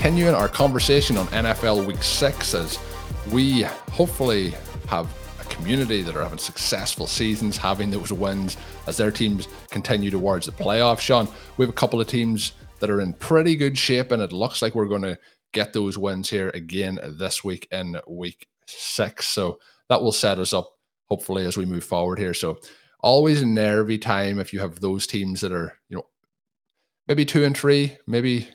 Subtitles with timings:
[0.00, 2.78] Continuing our conversation on NFL Week 6 as
[3.30, 4.54] we hopefully
[4.88, 8.56] have a community that are having successful seasons, having those wins
[8.86, 11.00] as their teams continue towards the playoffs.
[11.00, 11.28] Shawn,
[11.58, 14.62] we have a couple of teams that are in pretty good shape, and it looks
[14.62, 15.18] like we're going to
[15.52, 19.28] get those wins here again this week in Week 6.
[19.28, 19.58] So
[19.90, 20.78] that will set us up
[21.10, 22.32] hopefully as we move forward here.
[22.32, 22.58] So
[23.00, 26.06] always a nervy time if you have those teams that are, you know,
[27.06, 28.48] maybe two and three, maybe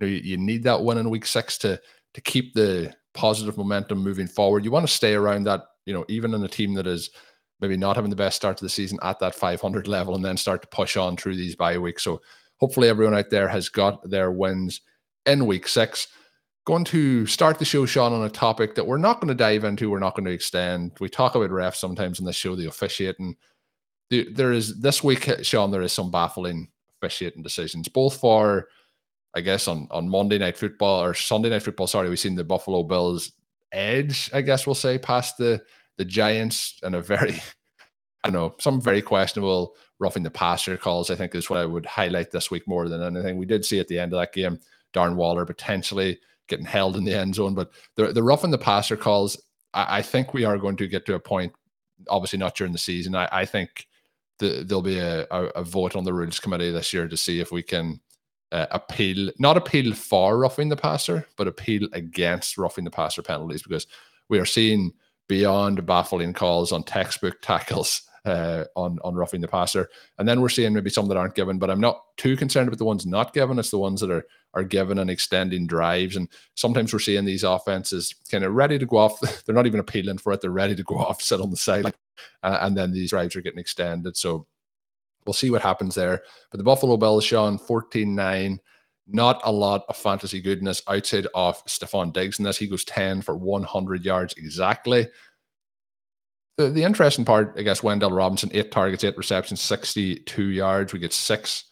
[0.00, 1.80] you, know, you, you need that win in week six to
[2.14, 4.64] to keep the positive momentum moving forward.
[4.64, 7.10] You want to stay around that, you know, even in a team that is
[7.60, 10.36] maybe not having the best start to the season at that 500 level and then
[10.36, 12.04] start to push on through these bye weeks.
[12.04, 12.20] So
[12.58, 14.80] hopefully everyone out there has got their wins
[15.26, 16.08] in week six.
[16.64, 19.64] Going to start the show, Shawn, on a topic that we're not going to dive
[19.64, 19.90] into.
[19.90, 20.92] We're not going to extend.
[21.00, 23.36] We talk about refs sometimes in this show, the officiating.
[24.10, 25.70] There is this week, Shawn.
[25.70, 26.68] There is some baffling
[27.00, 28.68] officiating decisions, both for,
[29.34, 31.86] I guess, on on Monday Night Football or Sunday Night Football.
[31.86, 33.32] Sorry, we've seen the Buffalo Bills
[33.72, 34.30] edge.
[34.32, 35.62] I guess we'll say past the
[35.96, 37.34] the Giants and a very,
[38.24, 41.10] I don't know, some very questionable roughing the passer calls.
[41.10, 43.36] I think is what I would highlight this week more than anything.
[43.36, 44.58] We did see at the end of that game,
[44.94, 46.18] Darren Waller potentially
[46.48, 49.40] getting held in the end zone, but the the roughing the passer calls.
[49.74, 51.52] I, I think we are going to get to a point.
[52.08, 53.14] Obviously, not during the season.
[53.14, 53.88] I, I think
[54.38, 57.40] the, there'll be a, a, a vote on the rules committee this year to see
[57.40, 58.00] if we can
[58.52, 63.62] uh, appeal, not appeal for roughing the passer, but appeal against roughing the passer penalties
[63.62, 63.86] because
[64.28, 64.92] we are seeing
[65.28, 69.88] beyond baffling calls on textbook tackles uh, on on roughing the passer,
[70.18, 71.58] and then we're seeing maybe some that aren't given.
[71.58, 73.58] But I'm not too concerned about the ones not given.
[73.58, 77.44] It's the ones that are are given and extending drives, and sometimes we're seeing these
[77.44, 79.20] offenses kind of ready to go off.
[79.44, 81.86] They're not even appealing for it; they're ready to go off, sit on the side,
[82.42, 84.16] uh, and then these drives are getting extended.
[84.16, 84.46] So
[85.26, 86.22] we'll see what happens there.
[86.50, 88.60] But the Buffalo Bills, Shawn, 14 9.
[89.10, 92.58] Not a lot of fantasy goodness outside of Stefon Diggs, in this.
[92.58, 95.08] he goes 10 for 100 yards exactly.
[96.58, 100.92] The, the interesting part, I guess, Wan'Dale Robinson, eight targets, eight receptions, 62 yards.
[100.92, 101.64] We get six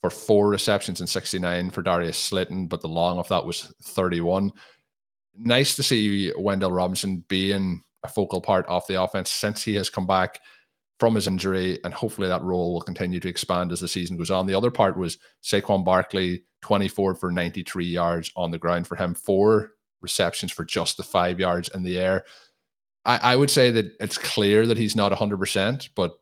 [0.00, 4.52] for four receptions and 69 for Darius Slayton, but the long of that was 31.
[5.36, 9.90] Nice to see Wan'Dale Robinson being a focal part of the offense since he has
[9.90, 10.40] come back
[10.98, 14.30] from his injury, and hopefully that role will continue to expand as the season goes
[14.30, 14.46] on.
[14.46, 19.14] The other part was Saquon Barkley, 24 for 93 yards on the ground for him,
[19.14, 22.24] four receptions for just the five yards in the air.
[23.04, 26.12] I, I would say that it's clear that he's not 100%, but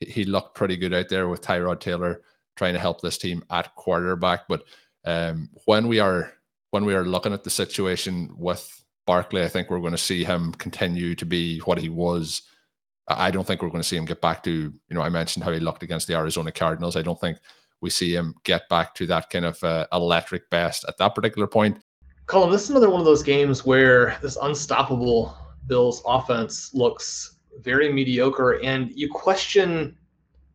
[0.00, 2.22] he looked pretty good out there with Tyrod Taylor
[2.56, 4.48] trying to help this team at quarterback.
[4.48, 4.62] But
[5.04, 6.32] um, when we are
[6.70, 10.24] when we are looking at the situation with Barkley, I think we're going to see
[10.24, 12.42] him continue to be what he was.
[13.18, 15.44] I don't think we're going to see him get back to, you know, I mentioned
[15.44, 16.96] how he looked against the Arizona Cardinals.
[16.96, 17.38] I don't think
[17.80, 21.46] we see him get back to that kind of uh, electric best at that particular
[21.46, 21.78] point.
[22.26, 25.36] Colm, this is another one of those games where this unstoppable
[25.66, 29.96] Bills offense looks very mediocre, and you question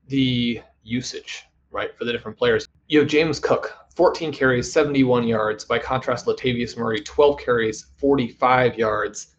[0.08, 2.68] the usage, right, for the different players.
[2.88, 5.66] You have James Cook, 14 carries, 71 yards.
[5.66, 9.36] By contrast, Latavius Murray, 12 carries, 45 yards.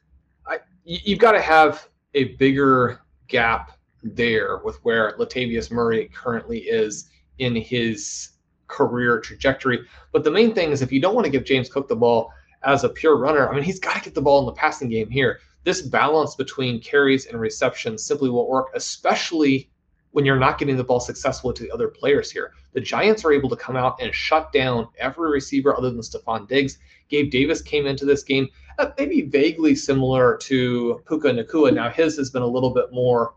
[0.46, 6.60] I, you, you've got to have a bigger gap there with where Latavius Murray currently
[6.60, 7.08] is
[7.38, 8.30] in his
[8.68, 9.80] career trajectory.
[10.12, 12.32] But the main thing is if you don't want to give James Cook the ball,
[12.64, 14.88] as a pure runner, I mean, he's got to get the ball in the passing
[14.88, 15.40] game here.
[15.64, 19.70] This balance between carries and receptions simply won't work, especially
[20.10, 22.52] when you're not getting the ball successfully to the other players here.
[22.72, 26.48] The Giants are able to come out and shut down every receiver other than Stefon
[26.48, 26.78] Diggs.
[27.08, 31.72] Gabe Davis came into this game uh, maybe vaguely similar to Puka Nacua.
[31.72, 33.34] Now, his has been a little bit more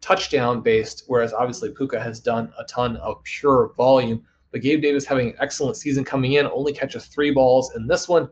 [0.00, 4.24] touchdown based, whereas obviously Puka has done a ton of pure volume.
[4.52, 8.08] But Gabe Davis having an excellent season coming in, only catches three balls in this
[8.08, 8.28] one.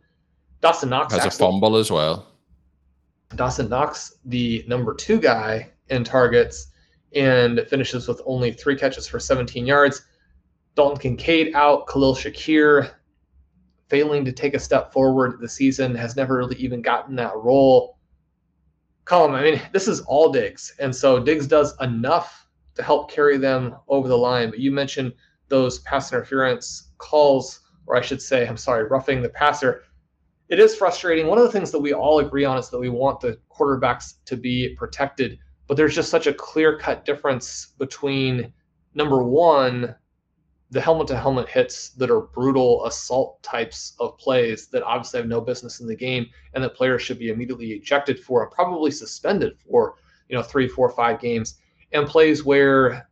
[0.60, 2.26] Dawson Knox has a fumble as well.
[3.36, 6.68] Dawson Knox, the number two guy in targets,
[7.14, 10.02] and finishes with only three catches for 17 yards.
[10.74, 12.92] Dalton Kincaid out, Khalil Shakir
[13.88, 17.98] failing to take a step forward the season, has never really even gotten that role.
[19.04, 20.74] Colm, I mean, this is all Diggs.
[20.78, 24.50] And so Diggs does enough to help carry them over the line.
[24.50, 25.12] But you mentioned
[25.48, 29.84] those pass interference calls, or I should say, I'm sorry, roughing the passer.
[30.48, 31.26] It is frustrating.
[31.26, 34.14] One of the things that we all agree on is that we want the quarterbacks
[34.26, 38.52] to be protected, but there's just such a clear cut difference between
[38.94, 39.94] number one,
[40.70, 45.28] the helmet to helmet hits that are brutal assault types of plays that obviously have
[45.28, 48.90] no business in the game and that players should be immediately ejected for and probably
[48.90, 49.94] suspended for
[50.28, 51.58] you know three four five games.
[51.92, 53.08] And plays where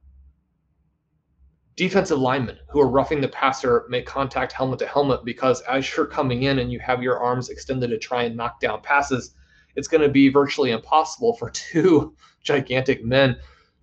[1.77, 6.07] defensive linemen who are roughing the passer make contact helmet to helmet because as you're
[6.07, 9.35] coming in and you have your arms extended to try and knock down passes
[9.77, 13.37] it's going to be virtually impossible for two gigantic men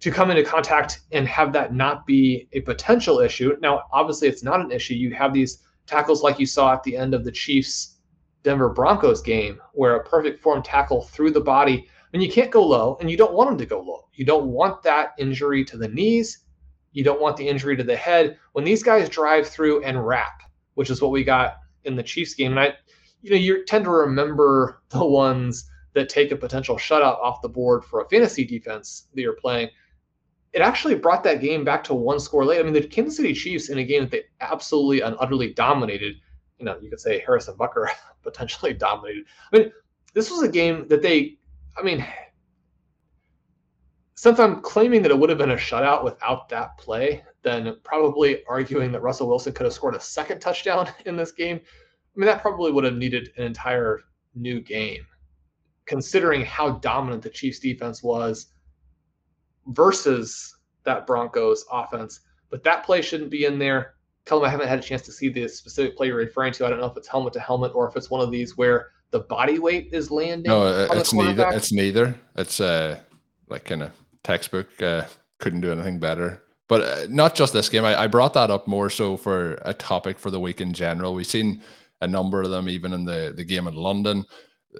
[0.03, 3.55] to come into contact and have that not be a potential issue.
[3.61, 4.95] Now, obviously, it's not an issue.
[4.95, 7.99] You have these tackles like you saw at the end of the Chiefs
[8.43, 12.67] Denver Broncos game, where a perfect form tackle through the body, and you can't go
[12.67, 14.09] low, and you don't want them to go low.
[14.13, 16.39] You don't want that injury to the knees.
[16.91, 18.37] You don't want the injury to the head.
[18.51, 20.41] When these guys drive through and wrap,
[20.73, 22.73] which is what we got in the Chiefs game, and I,
[23.21, 25.63] you know, you tend to remember the ones
[25.93, 29.69] that take a potential shutout off the board for a fantasy defense that you're playing
[30.53, 32.59] it actually brought that game back to one score late.
[32.59, 36.15] I mean, the Kansas City Chiefs in a game that they absolutely and utterly dominated.
[36.59, 37.87] You know, you could say Harrison Butker
[38.23, 39.25] potentially dominated.
[39.51, 39.71] I mean,
[40.13, 41.37] this was a game that they.
[41.75, 42.05] I mean,
[44.15, 48.43] since I'm claiming that it would have been a shutout without that play, then probably
[48.47, 51.59] arguing that Russell Wilson could have scored a second touchdown in this game.
[51.59, 54.01] I mean, that probably would have needed an entire
[54.35, 55.03] new game,
[55.87, 58.52] considering how dominant the Chiefs defense was
[59.67, 62.21] versus that Broncos offense.
[62.49, 63.95] But that play shouldn't be in there.
[64.25, 66.65] Tell them I haven't had a chance to see the specific play you're referring to.
[66.65, 68.91] I don't know if it's helmet to helmet or if it's one of these where
[69.11, 70.49] the body weight is landing.
[70.49, 71.49] No, it's neither.
[71.51, 72.15] It's neither.
[72.35, 72.99] It's uh,
[73.49, 73.91] like kind of
[74.23, 74.81] textbook.
[74.81, 75.03] Uh,
[75.39, 76.41] couldn't do anything better.
[76.67, 77.85] But uh, not just this game.
[77.85, 81.13] I, I brought that up more so for a topic for the week in general.
[81.13, 81.61] We've seen
[82.01, 84.25] a number of them even in the the game in London.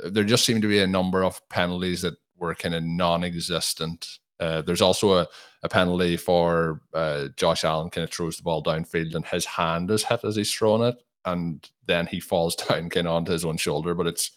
[0.06, 4.62] There just seemed to be a number of penalties that were kind of non-existent uh,
[4.62, 5.28] there's also a,
[5.64, 9.90] a penalty for uh, Josh Allen kind of throws the ball downfield and his hand
[9.92, 10.96] is hit as he's throwing it,
[11.26, 13.94] and then he falls down kind of onto his own shoulder.
[13.94, 14.32] But it's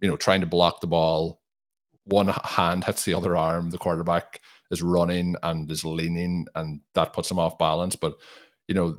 [0.00, 1.40] you know trying to block the ball.
[2.04, 3.70] One hand hits the other arm.
[3.70, 4.40] The quarterback
[4.70, 7.96] is running and is leaning, and that puts him off balance.
[7.96, 8.14] But
[8.68, 8.98] you know,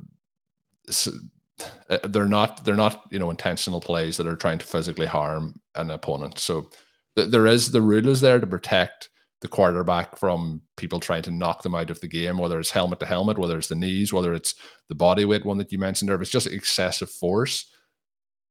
[1.88, 5.60] uh, they're not they're not you know intentional plays that are trying to physically harm
[5.74, 6.38] an opponent.
[6.38, 6.70] So
[7.16, 9.08] th- there is the rule is there to protect
[9.42, 13.00] the quarterback from people trying to knock them out of the game, whether it's helmet
[13.00, 14.54] to helmet, whether it's the knees, whether it's
[14.88, 16.22] the body weight one that you mentioned there.
[16.22, 17.70] It's just excessive force.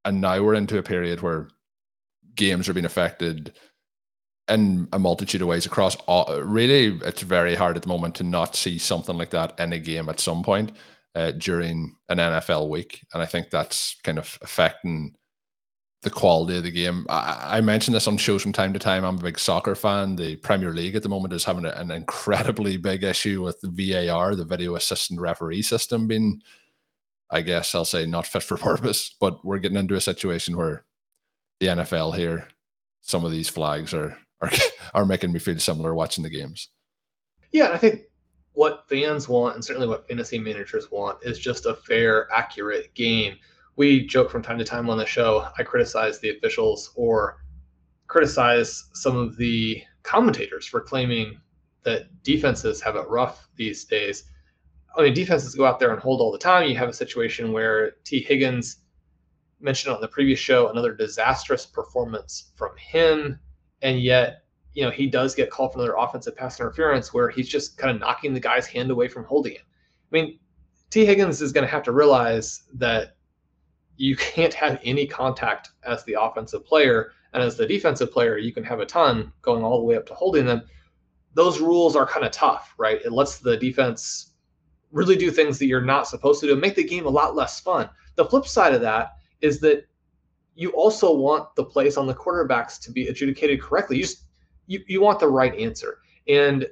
[0.04, 1.48] And now we're into a period where
[2.34, 3.54] games are being affected
[4.48, 8.24] in a multitude of ways across all, really it's very hard at the moment to
[8.24, 10.72] not see something like that in a game at some point
[11.14, 13.04] uh, during an NFL week.
[13.14, 15.14] And I think that's kind of affecting
[16.02, 17.06] the quality of the game.
[17.08, 19.04] I, I mentioned this on shows from time to time.
[19.04, 20.16] I'm a big soccer fan.
[20.16, 24.34] The Premier League at the moment is having an incredibly big issue with the VAR,
[24.34, 26.42] the video assistant referee system, being,
[27.30, 29.14] I guess I'll say, not fit for purpose.
[29.18, 30.84] But we're getting into a situation where
[31.60, 32.48] the NFL here,
[33.00, 34.50] some of these flags are are
[34.94, 36.68] are making me feel similar watching the games.
[37.52, 38.02] Yeah, I think
[38.54, 43.36] what fans want, and certainly what fantasy managers want, is just a fair, accurate game
[43.76, 45.48] we joke from time to time on the show.
[45.58, 47.42] I criticize the officials or
[48.06, 51.40] criticize some of the commentators for claiming
[51.84, 54.24] that defenses have it rough these days.
[54.96, 56.68] I mean, defenses go out there and hold all the time.
[56.68, 58.78] You have a situation where Tee Higgins
[59.60, 63.38] mentioned on the previous show another disastrous performance from him,
[63.80, 67.48] and yet you know he does get called for another offensive pass interference where he's
[67.48, 69.62] just kind of knocking the guy's hand away from holding it.
[69.62, 70.38] I mean,
[70.90, 73.16] Tee Higgins is going to have to realize that
[74.02, 77.12] you can't have any contact as the offensive player.
[77.34, 80.06] And as the defensive player, you can have a ton going all the way up
[80.06, 80.62] to holding them.
[81.34, 83.00] Those rules are kind of tough, right?
[83.04, 84.32] It lets the defense
[84.90, 87.60] really do things that you're not supposed to do, make the game a lot less
[87.60, 87.88] fun.
[88.16, 89.86] The flip side of that is that
[90.56, 93.98] you also want the plays on the quarterbacks to be adjudicated correctly.
[93.98, 94.24] You just
[94.66, 95.98] you, you want the right answer.
[96.26, 96.66] And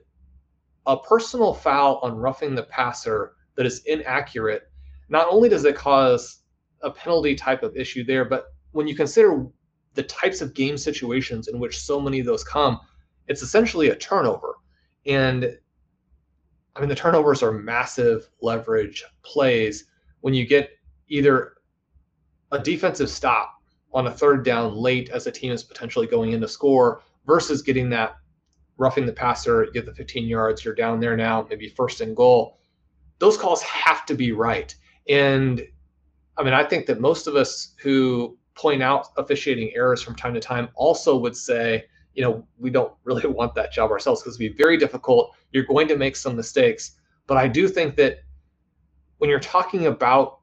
[0.89, 4.69] a personal foul on roughing the passer that is inaccurate,
[5.09, 6.40] not only does it cause
[6.83, 9.47] a penalty type of issue there, but when you consider
[9.95, 12.81] the types of game situations in which so many of those come,
[13.29, 14.55] it's essentially a turnover.
[15.07, 15.59] And
[16.77, 19.87] I mean, the turnovers are massive leverage plays
[20.21, 20.71] when you get
[21.09, 21.55] either
[22.53, 23.55] a defensive stop
[23.93, 27.63] on a third down late as a team is potentially going in to score versus
[27.63, 28.17] getting that
[28.77, 32.59] roughing the passer, get the 15 yards, you're down there now, maybe first and goal.
[33.19, 34.75] Those calls have to be right.
[35.09, 35.63] And
[36.41, 40.33] I mean, I think that most of us who point out officiating errors from time
[40.33, 44.41] to time also would say, you know, we don't really want that job ourselves because
[44.41, 45.37] it'd be very difficult.
[45.53, 46.93] You're going to make some mistakes.
[47.27, 48.21] But I do think that
[49.19, 50.41] when you're talking about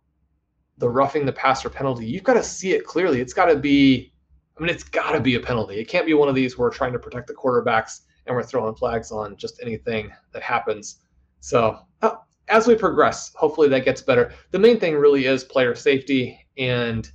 [0.77, 3.19] the roughing the passer penalty, you've got to see it clearly.
[3.19, 4.13] It's got to be,
[4.55, 5.79] I mean, it's got to be a penalty.
[5.79, 8.43] It can't be one of these where we're trying to protect the quarterbacks and we're
[8.43, 10.99] throwing flags on just anything that happens.
[11.39, 12.17] So uh,
[12.49, 14.33] as we progress, hopefully that gets better.
[14.51, 16.45] The main thing really is player safety.
[16.57, 17.09] And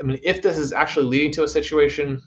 [0.00, 2.22] I mean, if this is actually leading to a situation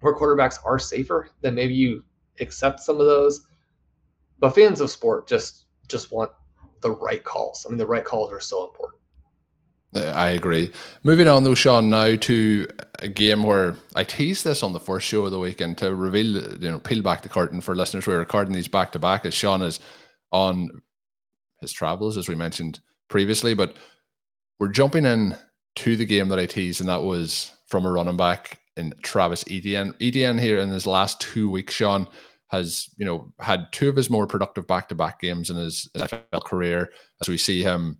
[0.00, 2.04] where quarterbacks are safer, then maybe you
[2.40, 3.46] accept some of those.
[4.38, 6.30] But fans of sport just just want
[6.80, 7.64] the right calls.
[7.64, 9.00] I mean, the right calls are so important.
[9.94, 10.72] I agree.
[11.04, 12.66] Moving on though, Shawn, now to
[12.98, 16.52] a game where I teased this on the first show of the weekend to reveal,
[16.54, 18.06] you know, peel back the curtain for listeners.
[18.06, 19.78] We're recording these back to back as Shawn is
[20.34, 20.82] on
[21.60, 23.54] his travels, as we mentioned previously.
[23.54, 23.76] But
[24.58, 25.36] we're jumping in
[25.76, 29.44] to the game that I teased, and that was from a running back in Travis
[29.48, 29.94] Etienne.
[30.00, 32.08] Etienne here in his last two weeks, Shawn,
[32.48, 36.90] has you know had two of his more productive back-to-back games in his NFL career
[37.20, 37.98] as we see him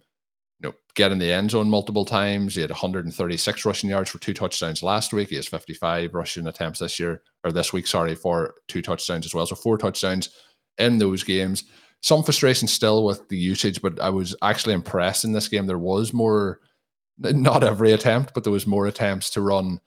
[0.60, 4.18] you know get in the end zone multiple times he had 136 rushing yards for
[4.18, 8.14] two touchdowns last week he has 55 rushing attempts this year or this week sorry
[8.14, 10.28] for two touchdowns as well so four touchdowns
[10.78, 11.64] in those games
[12.04, 15.78] some frustration still with the usage but i was actually impressed in this game there
[15.78, 16.60] was more
[17.18, 19.80] not every attempt but there was more attempts to run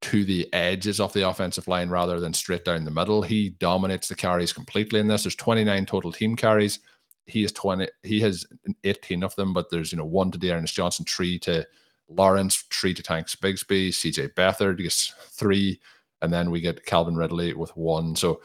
[0.00, 3.22] to the edges of the offensive line rather than straight down the middle.
[3.22, 5.24] He dominates the carries completely in this.
[5.24, 6.80] There's 29 total team carries.
[7.26, 7.86] He has 20.
[8.02, 8.46] He has
[8.82, 11.66] 18 of them, but there's you know one to D'Ernest Johnson, three to
[12.08, 15.80] Lawrence, three to Tanks Bigsby, CJ Beathard gets three,
[16.22, 18.16] and then we get Calvin Ridley with one.
[18.16, 18.40] So,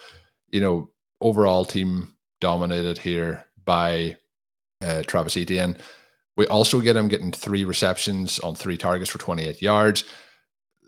[0.51, 0.91] you know,
[1.21, 4.17] overall team dominated here by
[4.81, 5.77] uh, Travis Etienne.
[6.37, 10.03] We also get him getting three receptions on three targets for 28 yards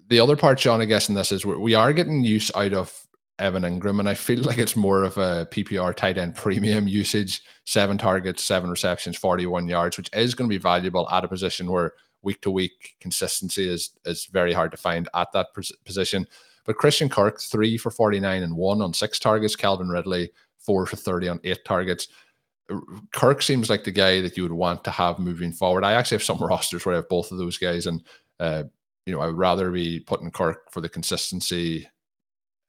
[0.10, 2.94] the other part, Shawn, I guess, in this is we are getting use out of
[3.40, 7.42] Evan Engram, and I feel like it's more of a PPR tight end premium usage.
[7.66, 11.70] Seven targets, seven receptions, 41 yards, which is going to be valuable at a position
[11.70, 15.48] where week to week consistency is is very hard to find at that
[15.86, 16.26] position.
[16.66, 19.56] But Christian Kirk, three for 49 and one on six targets.
[19.56, 20.32] Calvin Ridley,
[20.68, 22.10] four for 30 on eight targets.
[23.14, 25.86] Kirk seems like the guy that you would want to have moving forward.
[25.86, 28.04] I actually have some rosters where I have both of those guys, and
[28.40, 28.64] uh,
[29.06, 31.90] you know, I would rather be putting Kirk for the consistency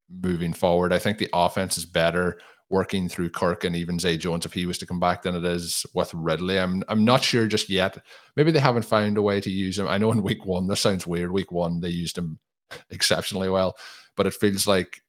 [0.09, 0.93] moving forward.
[0.93, 2.39] I think the offense is better
[2.71, 5.45] working through Kirk and even Zay Jones if he was to come back than it
[5.45, 6.59] is with Ridley.
[6.61, 7.99] I'm I'm not sure just yet.
[8.37, 9.89] Maybe they haven't found a way to use him.
[9.89, 11.33] I know in week one, this sounds weird.
[11.33, 12.39] Week one, they used him
[12.91, 13.77] exceptionally well,
[14.17, 15.03] but it feels like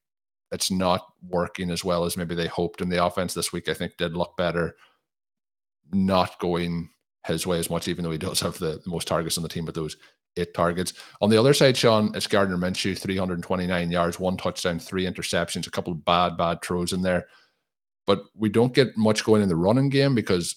[0.52, 2.80] it's not working as well as maybe they hoped.
[2.80, 4.76] And the offense this week, I think, did look better.
[5.92, 6.90] Not going
[7.26, 9.48] his way as much, even though he does have the, the most targets on the
[9.48, 9.96] team, but those
[10.36, 10.94] eight targets.
[11.20, 15.70] On the other side, Sean, it's Gardner Minshew, 329 yards, one touchdown, three interceptions, a
[15.70, 17.26] couple of bad, bad throws in there.
[18.06, 20.56] But we don't get much going in the running game because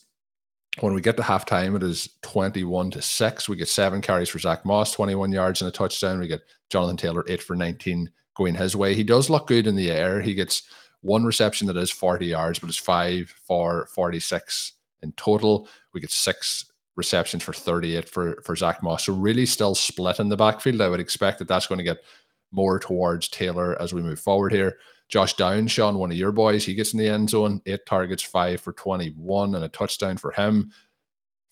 [0.79, 3.49] when we get to halftime, it is 21 to 6.
[3.49, 6.19] We get seven carries for Zack Moss, 21 yards and a touchdown.
[6.19, 8.93] We get Jonathan Taylor, eight for 19 going his way.
[8.95, 10.21] He does look good in the air.
[10.21, 10.63] He gets
[11.01, 15.67] one reception that is 40 yards, but it's five for 46 in total.
[15.93, 19.05] We get six receptions for 38 for, for Zack Moss.
[19.05, 20.81] So really still split in the backfield.
[20.81, 22.03] I would expect that that's going to get
[22.51, 24.77] more towards Taylor as we move forward here.
[25.09, 28.23] Josh Down, Shawn, one of your boys, he gets in the end zone, eight targets,
[28.23, 30.71] five for 21, and a touchdown for him.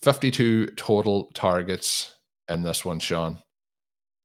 [0.02, 2.16] 52 total targets
[2.50, 3.38] in this one, Shawn.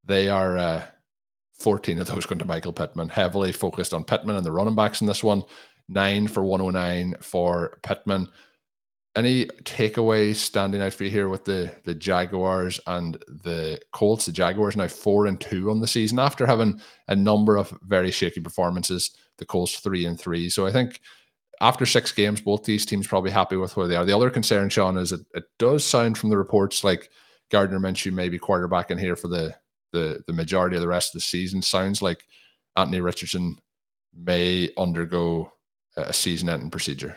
[0.04, 0.86] They are uh,
[1.58, 5.00] 14 of those going to Michael Pittman, heavily focused on Pittman and the running backs
[5.00, 5.42] in this one.
[5.88, 8.28] Nine for 109 for Pittman
[9.16, 14.26] any takeaways standing out for you here with the the Jaguars and the Colts?
[14.26, 18.10] The Jaguars now four and two on the season after having a number of very
[18.10, 19.12] shaky performances.
[19.38, 20.50] The Colts three and three.
[20.50, 21.00] So I think
[21.62, 24.04] after six games, both these teams probably happy with where they are.
[24.04, 27.08] The other concern, Shawn, is it, it does sound from the reports like
[27.50, 29.54] Gardner Minshew maybe quarterback in here for the
[29.92, 31.62] the the majority of the rest of the season.
[31.62, 32.24] Sounds like
[32.76, 33.56] Anthony Richardson
[34.14, 35.52] may undergo
[35.96, 37.16] a season-ending procedure.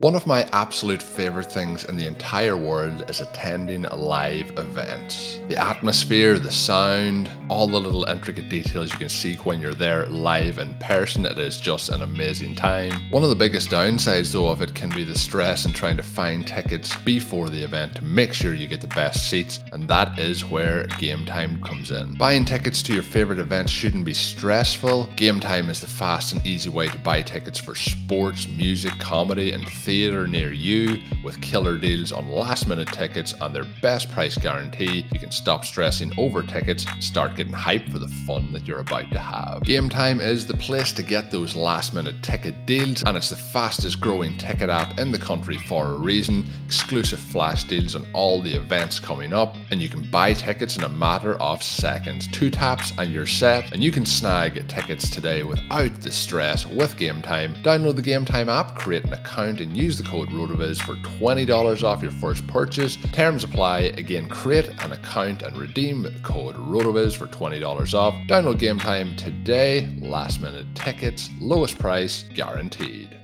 [0.00, 5.40] One of my absolute favorite things in the entire world is attending live events.
[5.48, 10.06] The atmosphere, the sound, all the little intricate details you can see when you're there
[10.06, 13.10] live in person, it is just an amazing time.
[13.10, 16.04] One of the biggest downsides though of it can be the stress in trying to
[16.04, 20.16] find tickets before the event to make sure you get the best seats, and that
[20.16, 22.14] is where game time comes in.
[22.14, 25.08] Buying tickets to your favorite events shouldn't be stressful.
[25.16, 29.50] Game time is the fast and easy way to buy tickets for sports, music, comedy,
[29.50, 34.36] and theatre near you with killer deals on last minute tickets and their best price
[34.36, 35.06] guarantee.
[35.10, 39.10] You can stop stressing over tickets start getting hyped for the fun that you're about
[39.12, 39.62] to have.
[39.62, 43.36] Game Time is the place to get those last minute ticket deals, and it's the
[43.36, 46.44] fastest growing ticket app in the country for a reason.
[46.66, 50.84] Exclusive flash deals on all the events coming up, and you can buy tickets in
[50.84, 52.28] a matter of seconds.
[52.28, 56.94] Two taps and you're set, and you can snag tickets today without the stress with
[56.98, 57.54] Game Time.
[57.62, 61.82] Download the Game Time app, create an account, and use the code RotoViz for $20
[61.84, 62.96] off your first purchase.
[63.12, 63.80] Terms apply.
[63.96, 68.14] Again, create an account and redeem code RotoViz for $20 off.
[68.26, 69.88] Download Game Time today.
[70.00, 73.16] Last minute tickets, lowest price guaranteed.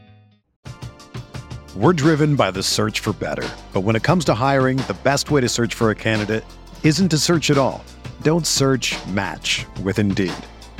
[1.74, 3.48] We're driven by the search for better.
[3.72, 6.44] But when it comes to hiring, the best way to search for a candidate
[6.84, 7.84] isn't to search at all.
[8.22, 10.32] Don't search match with Indeed.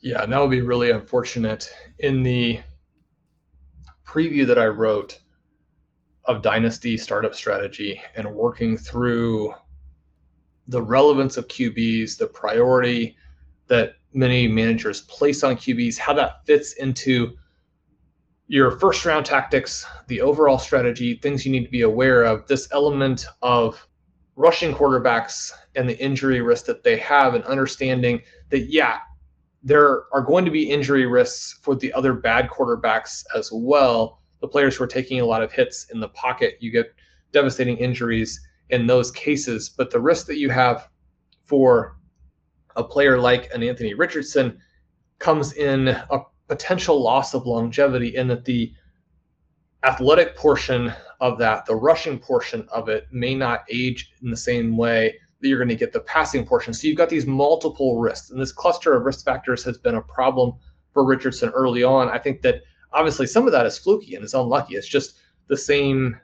[0.00, 1.72] Yeah, and that would be really unfortunate.
[1.98, 2.60] In the
[4.06, 5.18] preview that I wrote
[6.24, 9.54] of Dynasty Startup Strategy and working through
[10.68, 13.16] the relevance of QBs, the priority
[13.66, 17.36] that many managers place on QBs, how that fits into
[18.46, 22.68] your first round tactics, the overall strategy, things you need to be aware of, this
[22.72, 23.86] element of
[24.36, 29.00] rushing quarterbacks and the injury risk that they have, and understanding that, yeah,
[29.62, 34.20] there are going to be injury risks for the other bad quarterbacks as well.
[34.40, 36.94] The players who are taking a lot of hits in the pocket, you get
[37.32, 38.40] devastating injuries
[38.70, 39.68] in those cases.
[39.68, 40.88] But the risk that you have
[41.44, 41.96] for
[42.76, 44.58] a player like an Anthony Richardson
[45.18, 48.72] comes in a potential loss of longevity in that the
[49.82, 54.76] athletic portion of that, the rushing portion of it, may not age in the same
[54.76, 56.72] way that you're going to get the passing portion.
[56.72, 60.02] So you've got these multiple risks, and this cluster of risk factors has been a
[60.02, 60.54] problem
[60.92, 62.08] for Richardson early on.
[62.08, 64.74] I think that obviously some of that is fluky and is unlucky.
[64.74, 66.18] It's just the same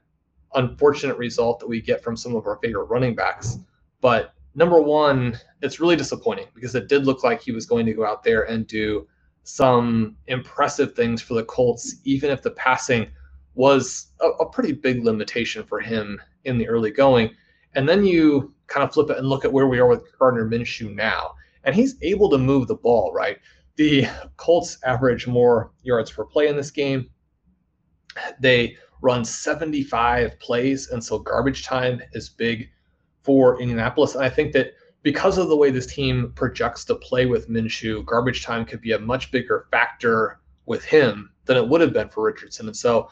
[0.55, 3.59] unfortunate result that we get from some of our favorite running backs.
[4.01, 7.93] But number one, it's really disappointing because it did look like he was going to
[7.93, 9.07] go out there and do
[9.43, 13.07] some impressive things for the Colts, even if the passing
[13.55, 17.31] was a, a pretty big limitation for him in the early going.
[17.75, 20.49] And then you kind of flip it and look at where we are with Gardner
[20.49, 21.35] Minshew now.
[21.65, 23.39] And he's able to move the ball, right?
[23.77, 27.11] The Colts average more yards per play in this game.
[28.41, 32.71] They run 75 plays, and so garbage time is big
[33.23, 34.15] for Indianapolis.
[34.15, 38.05] And I think that because of the way this team projects to play with Minshew,
[38.07, 42.09] garbage time could be a much bigger factor with him than it would have been
[42.09, 42.67] for Richardson.
[42.67, 43.11] And so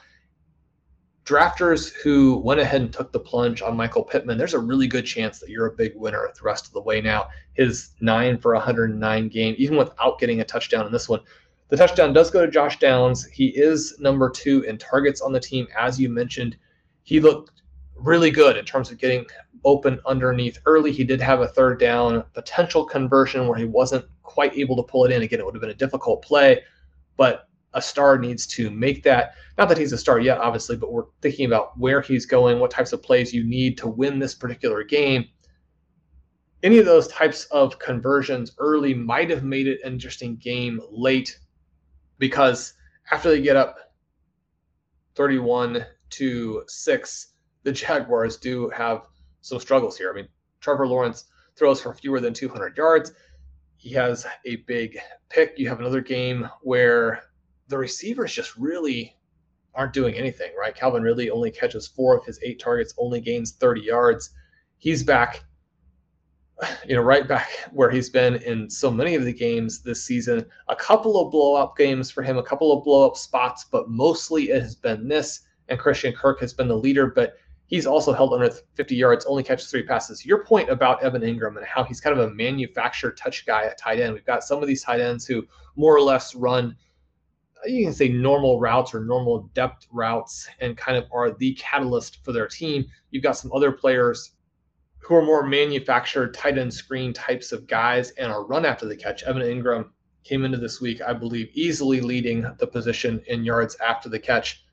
[1.24, 5.06] drafters who went ahead and took the plunge on Michael Pittman, there's a really good
[5.06, 7.28] chance that you're a big winner the rest of the way now.
[7.54, 11.20] His nine for 109 game, even without getting a touchdown in this one.
[11.68, 13.24] The touchdown does go to Josh Downs.
[13.26, 15.68] He is number two in targets on the team.
[15.78, 16.56] As you mentioned,
[17.02, 17.62] he looked
[17.96, 19.24] really good in terms of getting
[19.64, 20.92] open underneath early.
[20.92, 25.04] He did have a third down potential conversion where he wasn't quite able to pull
[25.04, 25.22] it in.
[25.22, 26.62] Again, it would have been a difficult play,
[27.16, 29.35] but a star needs to make that.
[29.58, 32.70] Not that he's a star yet, obviously, but we're thinking about where he's going, what
[32.70, 35.26] types of plays you need to win this particular game.
[36.62, 41.38] Any of those types of conversions early might have made it an interesting game late
[42.18, 42.74] because
[43.11, 43.78] after they get up
[45.16, 47.26] 31 to 6,
[47.64, 49.06] the Jaguars do have
[49.40, 50.11] some struggles here.
[50.12, 50.28] I mean,
[50.61, 51.24] Trevor Lawrence
[51.56, 53.12] throws for fewer than 200 yards.
[53.76, 55.54] He has a big pick.
[55.58, 57.24] You have another game where
[57.72, 59.16] the receivers just really
[59.74, 60.74] aren't doing anything, right?
[60.74, 64.30] Calvin Ridley only catches four of his eight targets, only gains 30 yards.
[64.76, 65.42] He's back,
[66.87, 70.44] you know, right back where he's been in so many of the games this season.
[70.68, 73.88] A couple of blow up games for him, a couple of blow up spots, but
[73.88, 75.40] mostly it has been this.
[75.68, 77.37] And Christian Kirk has been the leader, but
[77.72, 80.26] He's also held under 50 yards, only catches three passes.
[80.26, 83.78] Your point about Evan Engram and how he's kind of a manufactured touch guy at
[83.78, 84.12] tight end.
[84.12, 86.76] We've got some of these tight ends who more or less run,
[87.66, 92.25] you can say normal routes or normal depth routes and kind of are the catalyst
[92.25, 92.87] for their team.
[93.11, 94.33] You've got some other players
[94.98, 98.96] who are more manufactured tight end screen types of guys and are run after the
[98.96, 99.22] catch.
[99.22, 99.90] Evan Engram
[100.25, 104.64] came into this week, I believe, easily leading the position in yards after the catch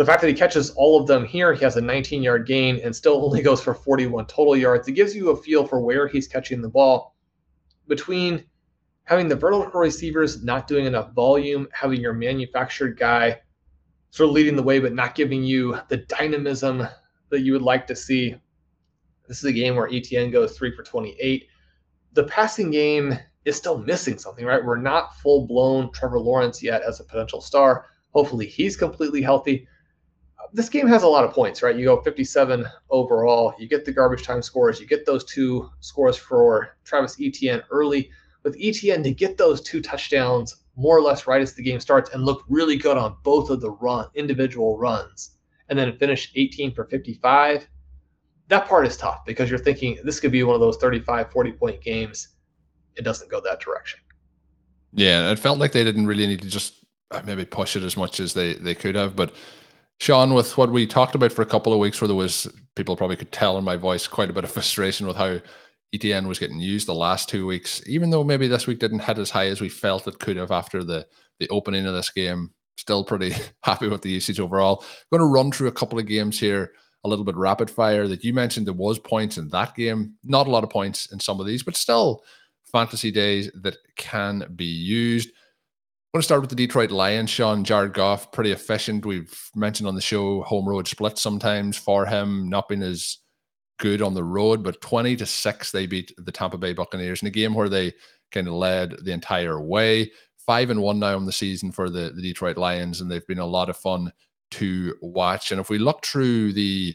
[0.00, 2.80] the fact that he catches all of them here, he has a 19 yard gain
[2.82, 4.88] and still only goes for 41 total yards.
[4.88, 7.14] It gives you a feel for where he's catching the ball.
[7.86, 8.44] Between
[9.04, 13.40] having the vertical receivers not doing enough volume, having your manufactured guy
[14.10, 16.86] sort of leading the way, but not giving you the dynamism
[17.28, 18.34] that you would like to see.
[19.28, 21.46] This is a game where Etienne goes three for 28.
[22.12, 24.64] The passing game is still missing something, right?
[24.64, 27.86] We're not full blown Trevor Lawrence yet as a potential star.
[28.12, 29.68] Hopefully, he's completely healthy
[30.52, 31.76] this game has a lot of points, right?
[31.76, 33.54] You go 57 overall.
[33.58, 34.80] You get the garbage time scores.
[34.80, 38.10] You get those two scores for Travis Etienne early.
[38.42, 42.10] With Etienne to get those two touchdowns more or less right as the game starts
[42.10, 45.32] and look really good on both of the run individual runs,
[45.68, 47.68] and then finish 18 for 55.
[48.48, 51.52] That part is tough because you're thinking this could be one of those 35, 40
[51.52, 52.28] point games.
[52.96, 54.00] It doesn't go that direction.
[54.92, 56.74] Yeah, it felt like they didn't really need to just
[57.10, 59.34] uh, maybe push it as much as they they could have, but
[60.00, 62.96] sean with what we talked about for a couple of weeks, where there was people
[62.96, 65.38] probably could tell in my voice quite a bit of frustration with how
[65.92, 69.18] Etienne was getting used the last two weeks, even though maybe this week didn't hit
[69.18, 71.06] as high as we felt it could have after the
[71.40, 72.50] the opening of this game.
[72.76, 74.84] Still pretty happy with the usage overall.
[74.84, 76.72] I'm going to run through a couple of games here,
[77.04, 78.06] a little bit rapid fire.
[78.06, 81.18] That you mentioned there was points in that game, not a lot of points in
[81.18, 82.22] some of these, but still
[82.70, 85.30] fantasy days that can be used.
[85.30, 87.30] I want to start with the Detroit Lions.
[87.30, 89.06] Shawn Jared Goff, pretty efficient.
[89.06, 93.18] We've mentioned on the show home road split sometimes for him, not being as
[93.80, 97.28] good on the road, but 20 to 6, they beat the Tampa Bay Buccaneers in
[97.28, 97.92] a game where they
[98.30, 100.12] kind of led the entire way.
[100.46, 103.40] Five and one now on the season for the, the Detroit Lions, and they've been
[103.40, 104.12] a lot of fun
[104.52, 105.50] to watch.
[105.50, 106.94] And if we look through the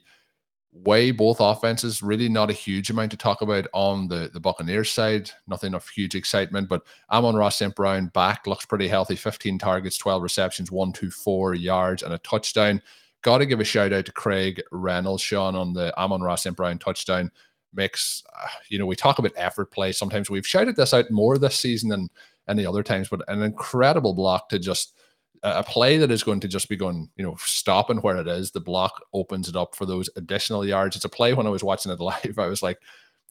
[0.83, 4.91] way both offenses really not a huge amount to talk about on the the Buccaneers
[4.91, 5.31] side.
[5.47, 7.73] Nothing of huge excitement, but Amon-Ra St.
[7.75, 9.15] Brown back looks pretty healthy.
[9.15, 12.81] 15 targets, 12 receptions, one to four yards, and a touchdown.
[13.25, 16.55] Got to give a shout out to Craig Reynolds, Sean, on the Amon-Ra St.
[16.55, 17.31] Brown touchdown.
[17.73, 19.93] Makes uh, you know we talk about effort play.
[19.93, 22.07] Sometimes we've shouted this out more this season than
[22.47, 24.93] any other times, but an incredible block to just
[25.41, 28.51] a play that is going to just be going, you know, stopping where it is.
[28.51, 30.95] The block opens it up for those additional yards.
[30.95, 32.37] It's a play when I was watching it live.
[32.37, 32.79] I was like,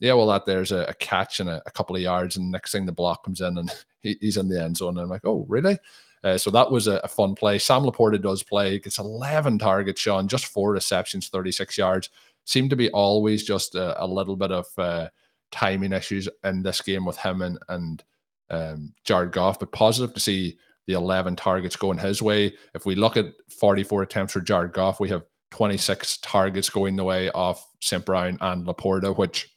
[0.01, 2.73] yeah, well, that there's a, a catch and a, a, couple of yards, and next
[2.73, 4.99] thing the block comes in and he, he's in the end zone.
[4.99, 5.79] And I'm like, oh, really?
[6.25, 7.59] Uh, so that was a, a, fun play.
[7.59, 8.79] Sam LaPorta does play.
[8.79, 12.09] Gets 11 targets, Shawn, just four receptions, 36 yards.
[12.47, 15.09] Seemed to be always just a, a little bit of uh,
[15.53, 18.03] timing issues in this game with him and and
[18.51, 22.55] um, Jared Goff, but positive to see the 11 targets going his way.
[22.75, 23.27] If we look at
[23.59, 28.05] 44 attempts for Jared Goff, we have 26 targets going the way of St.
[28.05, 29.54] Brown and LaPorta, which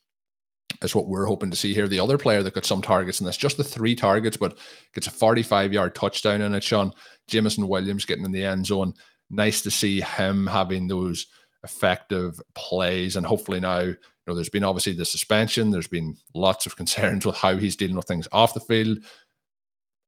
[0.82, 1.88] is what we're hoping to see here.
[1.88, 4.58] The other player that got some targets in this, just the three targets, but
[4.94, 6.94] gets a 45 yard touchdown in it, Shawn.
[7.28, 8.94] Jameson Williams getting in the end zone.
[9.30, 11.28] nice to see him having those
[11.64, 13.16] effective plays.
[13.16, 17.26] And hopefully now, you know, there's been obviously the suspension, there's been lots of concerns
[17.26, 19.00] with how he's dealing with things off the field.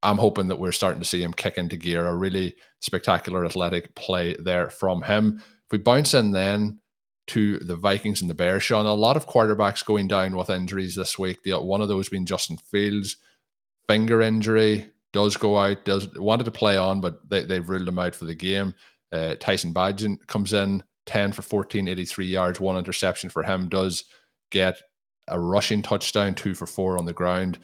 [0.01, 3.93] I'm hoping that we're starting to see him kick into gear, a really spectacular athletic
[3.95, 5.39] play there from him.
[5.39, 6.79] If we bounce in then
[7.29, 10.95] to the Vikings and the Bears, Shawn, a lot of quarterbacks going down with injuries
[10.95, 11.39] this week.
[11.45, 13.17] One of those being Justin Fields,
[13.87, 17.99] finger injury, does go out, does wanted to play on, but they, they've ruled him
[17.99, 18.73] out for the game.
[19.11, 24.05] Uh, Tyson Bagent comes in 10 for 14, 83 yards, one interception for him, does
[24.51, 24.81] get
[25.27, 27.59] a rushing touchdown, two for four on the ground.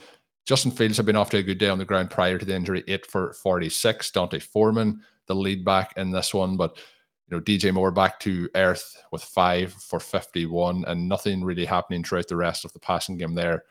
[0.46, 2.56] Justin Fields had been off to a good day on the ground prior to the
[2.56, 4.12] injury, eight for 46.
[4.12, 6.78] D'Onta Foreman, the lead back in this one, but
[7.28, 12.04] you know, DJ Moore back to earth with five for 51, and nothing really happening
[12.04, 13.64] throughout the rest of the passing game there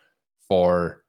[0.48, 1.04] for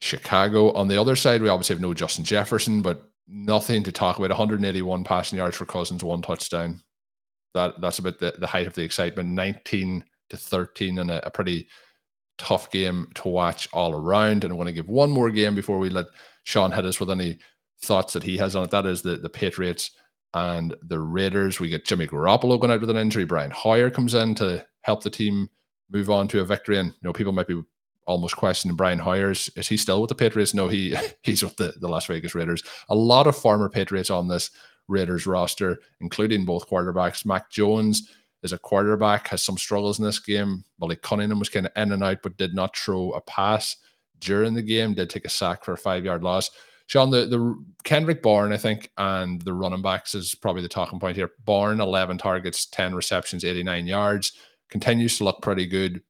[0.00, 0.72] Chicago.
[0.72, 4.30] On the other side, we obviously have no Justin Jefferson, but nothing to talk about.
[4.30, 6.82] 181 passing yards for Cousins, one touchdown.
[7.54, 9.28] That that's about the, the height of the excitement.
[9.30, 11.68] 19 to 13 and a, a pretty
[12.38, 14.44] tough game to watch all around.
[14.44, 16.06] And I want to give one more game before we let
[16.44, 17.38] Shawn hit us with any
[17.82, 18.70] thoughts that he has on it.
[18.70, 19.90] That is the, the Patriots
[20.34, 21.60] and the Raiders.
[21.60, 23.24] We get Jimmy Garoppolo going out with an injury.
[23.24, 25.48] Brian Hoyer comes in to help the team
[25.90, 26.78] move on to a victory.
[26.78, 27.62] And you know, people might be
[28.06, 30.54] almost questioning Brian Hoyer's Is, he still with the Patriots?
[30.54, 32.62] No, he he's with the, the Las Vegas Raiders.
[32.88, 34.50] A lot of former Patriots on this
[34.88, 37.24] Raiders roster, including both quarterbacks.
[37.24, 38.10] Mac Jones
[38.42, 40.64] is a quarterback, has some struggles in this game.
[40.80, 43.76] Malik Cunningham was kind of in and out, but did not throw a pass
[44.18, 46.50] during the game, did take a sack for a five yard loss.
[46.90, 50.98] Shawn, the, the Kendrick Bourne, I think, and the running backs is probably the talking
[50.98, 51.30] point here.
[51.44, 54.32] Bourne, 11 targets, 10 receptions, 89 yards,
[54.70, 56.02] continues to look pretty good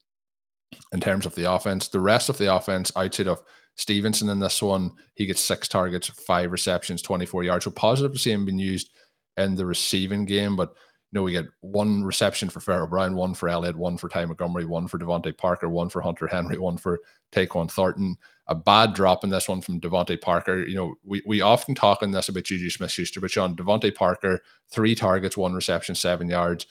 [0.92, 1.88] in terms of the offense.
[1.88, 3.42] The rest of the offense, outside of
[3.76, 7.66] Stevenson in this one, he gets six targets, five receptions, 24 yards.
[7.66, 8.88] So positive to see him being used
[9.36, 10.72] in the receiving game, but
[11.12, 14.64] know, we get one reception for Pharaoh Brown, one for Elliott, one for Ty Montgomery,
[14.64, 17.00] one for DeVante Parker, one for Hunter Henry, one for
[17.32, 18.16] Tyquan Thornton.
[18.46, 20.64] A bad drop in this one from DeVante Parker.
[20.64, 23.94] You know, we, we often talk in this about Juju Smith Schuster, but Shawn, DeVante
[23.94, 26.66] Parker, three targets, one reception, seven yards,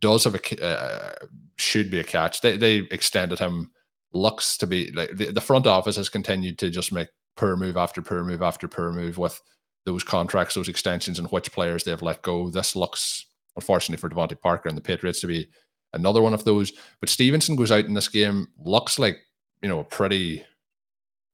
[0.00, 1.14] does have a, uh,
[1.56, 2.40] should be a catch.
[2.40, 3.70] They, they extended him,
[4.12, 7.76] looks to be like the, the front office has continued to just make per move
[7.76, 9.40] after per move after per move with
[9.84, 12.48] those contracts, those extensions, and which players they've let go.
[12.50, 13.26] This looks
[13.58, 15.48] unfortunately for DeVante Parker and the Patriots to be
[15.92, 16.72] another one of those.
[17.00, 19.18] But Stevenson goes out in this game, looks like,
[19.62, 20.44] you know, a pretty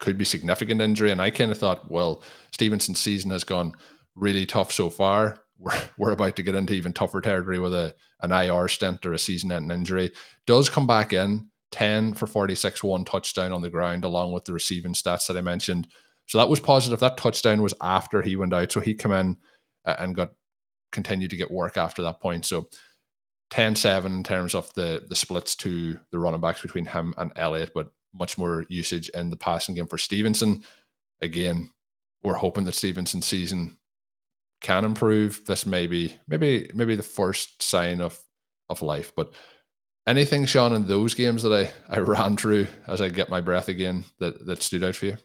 [0.01, 1.11] could be significant injury.
[1.11, 3.73] And I kind of thought, well, Stevenson's season has gone
[4.15, 5.41] really tough so far.
[5.59, 9.13] We're, we're about to get into even tougher territory with a an IR stint or
[9.13, 10.11] a season ending injury.
[10.49, 14.53] Does come back in 10 for 46, one touchdown on the ground, along with the
[14.53, 15.87] receiving stats that I mentioned.
[16.27, 16.99] So that was positive.
[16.99, 18.73] That touchdown was after he went out.
[18.73, 19.37] So he came in
[19.85, 20.33] uh, and got
[20.95, 22.47] continue to get work after that point.
[22.47, 22.69] So
[23.51, 27.73] 10-7 in terms of the the splits to the running backs between him and Elliott,
[27.75, 30.65] but much more usage in the passing game for Stevenson.
[31.21, 31.71] Again,
[32.23, 33.77] we're hoping that Stevenson's season
[34.61, 35.45] can improve.
[35.47, 38.19] This may be maybe maybe the first sign of
[38.71, 39.13] of life.
[39.15, 39.33] But
[40.07, 43.69] anything, Shawn, in those games that I, I ran through as I get my breath
[43.69, 45.17] again that, that stood out for you?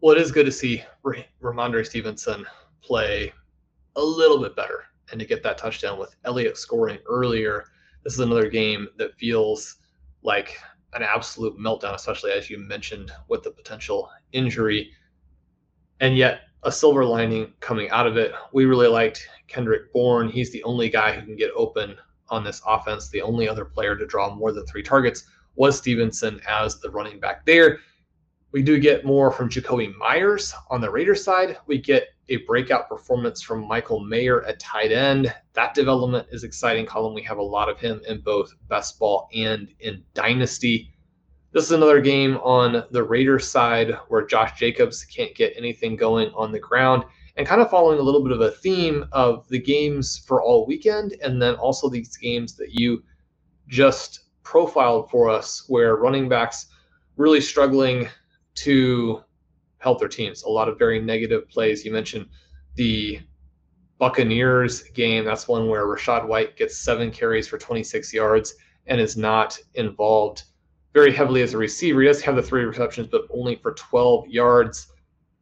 [0.00, 0.82] Well, it is good to see
[1.40, 2.44] Rhamondre Stevenson
[2.82, 3.32] play
[3.96, 7.66] a little bit better and to get that touchdown with Elliott scoring earlier.
[8.04, 9.76] This is another game that feels
[10.22, 10.58] like
[10.94, 14.90] an absolute meltdown, especially as you mentioned with the potential injury.
[16.00, 18.32] And yet, a silver lining coming out of it.
[18.52, 20.28] We really liked Kendrick Bourne.
[20.28, 21.96] He's the only guy who can get open
[22.28, 23.08] on this offense.
[23.08, 25.24] The only other player to draw more than three targets
[25.56, 27.80] was Stevenson as the running back there.
[28.52, 31.58] We do get more from Jakobi Meyers on the Raiders side.
[31.66, 35.34] We get a breakout performance from Michael Mayer at tight end.
[35.54, 37.14] That development is exciting, Colm.
[37.14, 40.92] We have a lot of him in both best ball and in dynasty.
[41.52, 46.30] This is another game on the Raiders side where Josh Jacobs can't get anything going
[46.34, 47.04] on the ground
[47.36, 50.66] and kind of following a little bit of a theme of the games for all
[50.66, 53.02] weekend and then also these games that you
[53.68, 56.66] just profiled for us where running backs
[57.16, 58.08] really struggling
[58.54, 59.22] to
[59.82, 60.44] help their teams.
[60.44, 61.84] A lot of very negative plays.
[61.84, 62.26] You mentioned
[62.76, 63.20] the
[63.98, 65.24] Buccaneers game.
[65.24, 68.54] That's one where Rachaad White gets seven carries for 26 yards
[68.86, 70.44] and is not involved
[70.94, 72.00] very heavily as a receiver.
[72.00, 74.92] He does have the three receptions, but only for 12 yards.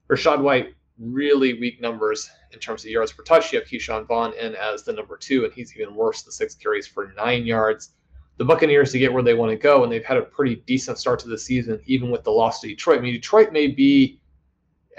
[0.08, 3.52] Rachaad White, really weak numbers in terms of yards per touch.
[3.52, 6.54] You have Ke'Shawn Vaughn in as the number two, and he's even worse, the six
[6.54, 7.94] carries for nine yards.
[8.36, 10.98] The Buccaneers to get where they want to go, and they've had a pretty decent
[10.98, 12.98] start to the season, even with the loss to Detroit.
[12.98, 14.19] I mean, Detroit may be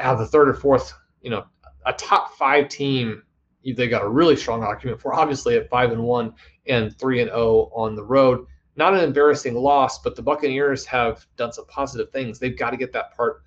[0.02, 1.46] have the third or fourth, you know,
[1.86, 3.24] a top five team
[3.64, 6.34] they got a really strong argument for obviously at five and one
[6.68, 8.46] and three and zero oh on the road.
[8.76, 12.40] Not an embarrassing loss but the buccaneers have done some positive things.
[12.40, 13.44] They've got to get that part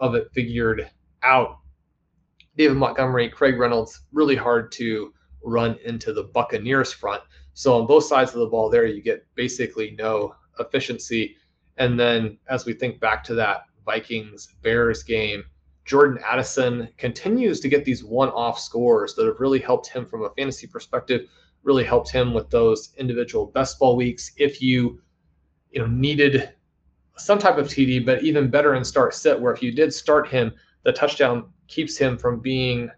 [0.00, 0.90] of it figured
[1.22, 1.58] out.
[2.56, 5.12] David montgomery craig reynolds really hard to
[5.44, 7.22] run into the buccaneers front.
[7.52, 11.36] So on both sides of the ball there you get basically no efficiency.
[11.76, 15.44] And then as we think back to that vikings bears game
[15.88, 20.22] Jordan Addison continues to get these one off scores that have really helped him from
[20.22, 21.22] a fantasy perspective,
[21.62, 24.32] really helped him with those individual best ball weeks.
[24.36, 25.00] If you,
[25.70, 26.52] you know, needed
[27.16, 30.28] some type of TD, but even better in start sit, where if you did start
[30.28, 32.90] him, the touchdown keeps him from being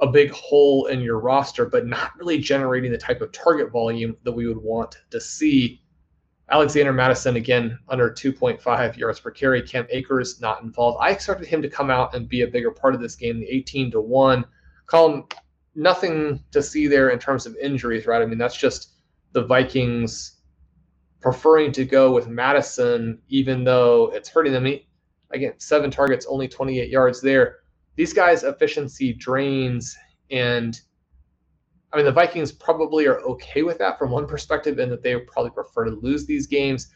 [0.00, 4.16] a big hole in your roster, but not really generating the type of target volume
[4.24, 5.80] that we would want to see
[6.50, 9.62] Alexander Mattison again under 2.5 yards per carry.
[9.62, 10.98] Cam Akers not involved.
[11.00, 13.40] I expected him to come out and be a bigger part of this game.
[13.40, 14.44] The 18 to one.
[14.86, 15.30] Colm,
[15.74, 18.22] nothing to see there in terms of injuries, right?
[18.22, 18.92] I mean, that's just
[19.32, 20.40] the Vikings
[21.20, 24.72] preferring to go with Mattison, even though it's hurting them.
[25.32, 27.56] Again, seven targets, only 28 yards there.
[27.96, 29.96] These guys' efficiency drains,
[30.30, 30.80] and
[31.92, 35.16] I mean, the Vikings probably are okay with that from one perspective, in that they
[35.16, 36.88] probably prefer to lose these games.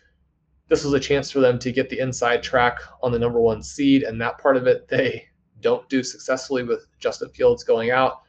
[0.68, 3.62] This was a chance for them to get the inside track on the number one
[3.62, 5.26] seed, and that part of it they
[5.60, 8.22] don't do successfully with Justin Fields going out.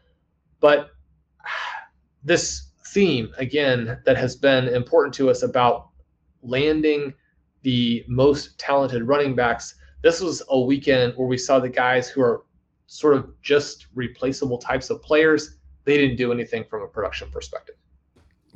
[0.60, 0.91] But
[2.24, 5.89] this theme, again, that has been important to us about
[6.43, 7.13] landing
[7.63, 9.76] the most talented running backs.
[10.04, 12.43] This was a weekend where we saw the guys who are
[12.88, 17.76] sort of just replaceable types of players they didn't do anything from a production perspective.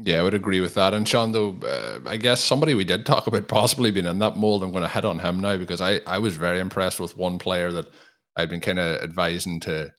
[0.03, 0.93] Yeah, I would agree with that.
[0.93, 4.35] And Shawn, though, uh, I guess somebody we did talk about possibly being in that
[4.35, 4.61] mold.
[4.61, 7.39] I'm going to hit on him now because I, I was very impressed with one
[7.39, 7.88] player that
[8.35, 9.93] I'd been kind of advising to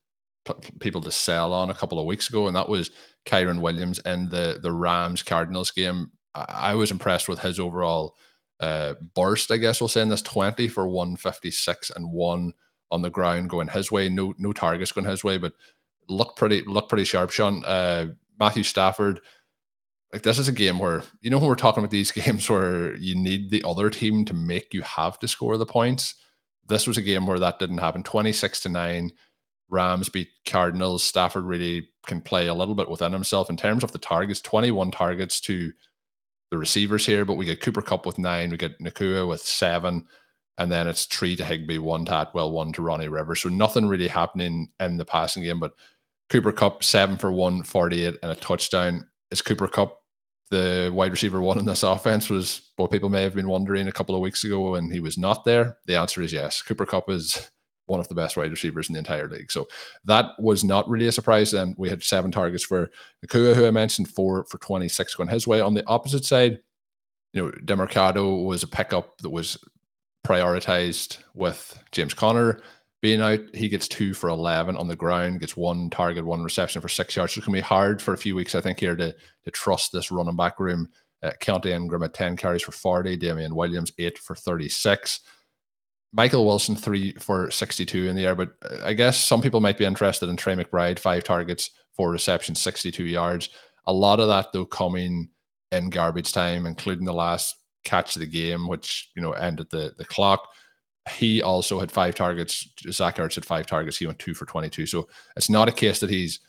[0.80, 2.90] people to sell on a couple of weeks ago, and that was
[3.24, 6.10] Kyren Williams in the the Rams Cardinals game.
[6.34, 8.16] I, I was impressed with his overall
[8.60, 12.52] uh, burst, I guess we'll say in this 20 for 156 and one
[12.90, 14.08] on the ground going his way.
[14.08, 15.52] No no targets going his way, but
[16.08, 17.64] look pretty look pretty sharp, Shawn.
[17.64, 19.20] Uh, Matthew Stafford,
[20.12, 22.94] like this is a game where you know when we're talking about these games where
[22.96, 26.14] you need the other team to make you have to score the points.
[26.68, 28.02] This was a game where that didn't happen.
[28.02, 29.10] Twenty six to nine,
[29.68, 31.04] Rams beat Cardinals.
[31.04, 34.40] Stafford really can play a little bit within himself in terms of the targets.
[34.40, 35.72] Twenty one targets to
[36.50, 40.06] the receivers here, but we get Cooper Kupp with nine, we get Nacua with seven,
[40.58, 43.42] and then it's three to Higbee, one to Atwell, one to Ronnie Rivers.
[43.42, 45.72] So nothing really happening in the passing game, but
[46.30, 49.06] Cooper Kupp, seven for one, 48 and a touchdown.
[49.30, 50.00] Is Cooper Kupp
[50.50, 52.30] the wide receiver one in this offense?
[52.30, 55.18] Was what people may have been wondering a couple of weeks ago when he was
[55.18, 55.78] not there.
[55.86, 56.62] The answer is yes.
[56.62, 57.50] Cooper Kupp is
[57.86, 59.50] one of the best wide receivers in the entire league.
[59.50, 59.68] So
[60.04, 61.54] that was not really a surprise.
[61.54, 62.90] And we had seven targets for
[63.24, 65.60] Nacua, who I mentioned, four for 26 going his way.
[65.60, 66.58] On the opposite side,
[67.32, 69.56] you know, Demercado was a pickup that was
[70.26, 72.60] prioritized with James Conner
[73.02, 76.80] being out, he gets two for 11 on the ground, gets one target, one reception
[76.80, 77.34] for six yards.
[77.34, 79.50] So it's going to be hard for a few weeks, I think, here to, to
[79.50, 80.88] trust this running back room.
[81.22, 85.20] Uh, Keaontay Ingram at 10 carries for 40, Damien Williams, eight for 36.
[86.12, 88.34] Michael Wilson, three for 62 in the air.
[88.34, 92.10] But uh, I guess some people might be interested in Trey McBride, five targets, four
[92.10, 93.50] receptions, 62 yards.
[93.86, 95.28] A lot of that, though, coming
[95.72, 99.94] in garbage time, including the last catch of the game, which, you know, ended the,
[99.98, 100.48] the clock
[101.10, 102.68] he also had five targets.
[102.90, 103.96] Zach Ertz had five targets.
[103.96, 104.86] He went two for 22.
[104.86, 106.40] So it's not a case that he's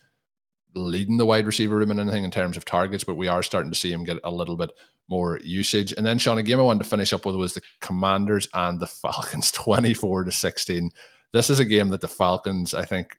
[0.74, 3.72] leading the wide receiver room in anything in terms of targets, but we are starting
[3.72, 4.72] to see him get a little bit
[5.10, 5.94] more usage.
[5.94, 8.80] And then, Shawn, a game I wanted to finish up with was the Commanders and
[8.80, 10.92] the Falcons 24 to 16.
[11.34, 13.18] This is a game that the Falcons, I think,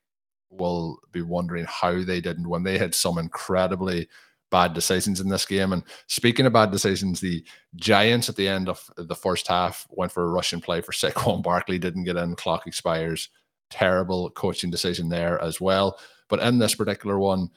[0.51, 4.09] will be wondering how they didn't when they had some incredibly
[4.51, 5.73] bad decisions in this game.
[5.73, 7.45] And speaking of bad decisions, the
[7.77, 11.43] Giants at the end of the first half went for a Russian play for Saquon
[11.45, 13.29] Barkley, didn't get in, clock expires.
[13.71, 15.99] Terrible coaching decision there as well.
[16.29, 17.51] But in this particular one,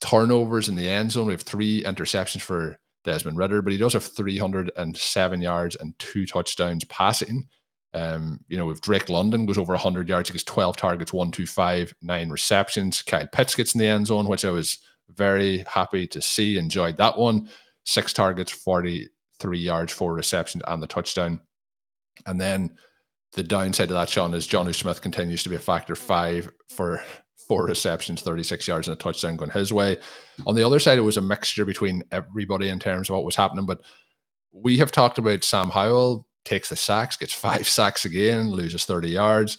[0.00, 1.26] turnovers in the end zone.
[1.26, 6.26] We have three interceptions for Desmond Ridder, but he does have 307 yards and two
[6.26, 7.48] touchdowns passing.
[7.94, 11.30] Um, you know, with Drake London goes over 100 yards, he gets 12 targets, one,
[11.30, 13.02] two, five, nine receptions.
[13.02, 14.78] Kyle Pitts gets in the end zone, which I was
[15.14, 16.58] very happy to see.
[16.58, 17.48] Enjoyed that one.
[17.84, 21.40] Six targets, 43 yards, four receptions, and the touchdown.
[22.26, 22.76] And then
[23.32, 27.02] the downside of that, Shawn, is Jonnu Smith continues to be a factor five for
[27.48, 29.96] four receptions, 36 yards, and a touchdown going his way.
[30.46, 33.36] On the other side, it was a mixture between everybody in terms of what was
[33.36, 33.64] happening.
[33.64, 33.80] But
[34.52, 39.08] we have talked about Sam Howell takes the sacks, gets five sacks again, loses 30
[39.08, 39.58] yards.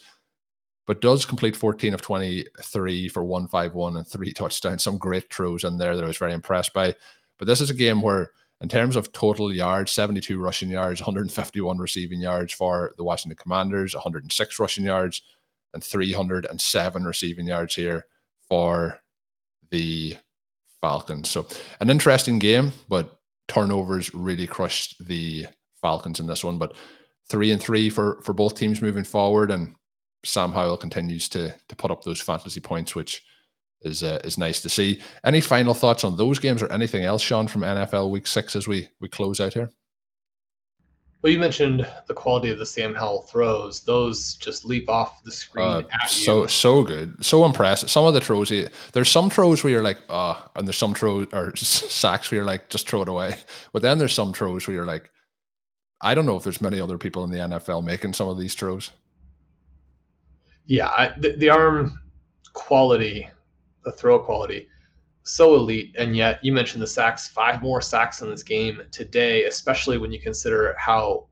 [0.89, 4.81] But does complete 14 of 23 for 151 and three touchdowns.
[4.81, 6.95] Some great throws in there that I was very impressed by.
[7.37, 11.77] But this is a game where, in terms of total yards, 72 rushing yards, 151
[11.77, 15.21] receiving yards for the Washington Commanders, 106 rushing yards,
[15.75, 18.07] and 307 receiving yards here
[18.47, 18.99] for
[19.69, 20.17] the
[20.81, 21.29] Falcons.
[21.29, 21.45] So,
[21.81, 25.45] an interesting game, but turnovers really crushed the
[25.79, 26.57] Falcons in this one.
[26.57, 26.73] But
[27.27, 29.75] three and three for for both teams moving forward, and
[30.23, 33.23] Sam Howell continues to to put up those fantasy points, which
[33.81, 35.01] is uh, is nice to see.
[35.23, 38.67] Any final thoughts on those games or anything else, Shawn, from NFL Week Six as
[38.67, 39.69] we we close out here?
[41.21, 45.31] Well, you mentioned the quality of the Sam Howell throws; those just leap off the
[45.31, 47.89] screen uh, So so good, so impressive.
[47.89, 48.51] Some of the throws,
[48.93, 52.37] there's some throws where you're like, ah, oh, and there's some throws or sacks where
[52.37, 53.35] you're like, just throw it away.
[53.73, 55.09] But then there's some throws where you're like,
[56.01, 58.55] I don't know if there's many other people in the NFL making some of these
[58.55, 58.91] throws.
[60.69, 61.99] Yeah, I, the, the arm
[62.53, 63.27] quality,
[63.83, 64.67] the throw quality,
[65.23, 65.95] so elite.
[65.97, 70.11] And yet, you mentioned the sacks, five more sacks in this game today, especially when
[70.11, 71.25] you consider how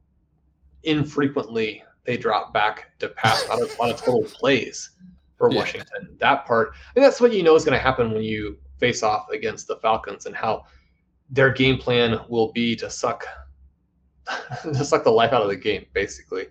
[0.81, 4.89] infrequently they drop back to pass on a, on a total plays
[5.37, 5.59] for yeah.
[5.59, 6.17] Washington.
[6.19, 9.29] That part, and that's what you know is going to happen when you face off
[9.29, 10.65] against the Falcons and how
[11.29, 13.23] their game plan will be to suck
[14.73, 16.47] just suck the life out of the game, basically.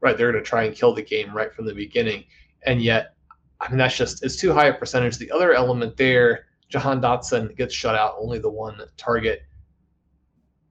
[0.00, 2.24] Right, they're going to try and kill the game right from the beginning,
[2.62, 3.14] and yet,
[3.60, 5.18] I mean, that's just it's too high a percentage.
[5.18, 9.42] The other element there, Jahan Dotson gets shut out, only the one target.